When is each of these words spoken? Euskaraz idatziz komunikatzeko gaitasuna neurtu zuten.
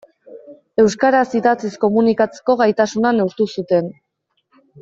Euskaraz 0.83 1.27
idatziz 1.41 1.77
komunikatzeko 1.85 2.57
gaitasuna 2.65 3.15
neurtu 3.19 3.51
zuten. 3.57 3.93